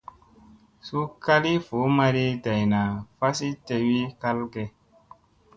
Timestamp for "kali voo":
1.25-1.87